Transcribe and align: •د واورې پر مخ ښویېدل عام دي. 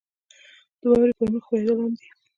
•د 0.79 0.81
واورې 0.89 1.13
پر 1.17 1.27
مخ 1.33 1.43
ښویېدل 1.47 1.77
عام 1.81 1.91
دي. 1.99 2.07